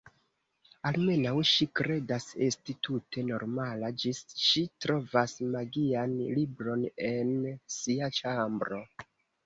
Almenaŭ 0.91 1.33
ŝi 1.49 1.67
kredas 1.79 2.25
esti 2.47 2.75
tute 2.87 3.25
normala, 3.29 3.93
ĝis 4.05 4.25
ŝi 4.47 4.65
trovas 4.87 5.39
magian 5.53 6.19
libron 6.35 6.91
en 7.15 7.35
sia 7.81 8.15
ĉambro. 8.21 8.87